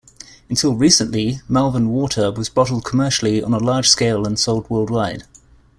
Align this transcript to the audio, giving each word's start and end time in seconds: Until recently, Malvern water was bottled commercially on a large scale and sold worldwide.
Until 0.49 0.73
recently, 0.73 1.41
Malvern 1.47 1.89
water 1.89 2.31
was 2.31 2.49
bottled 2.49 2.83
commercially 2.83 3.43
on 3.43 3.53
a 3.53 3.59
large 3.59 3.87
scale 3.87 4.25
and 4.25 4.39
sold 4.39 4.67
worldwide. 4.67 5.25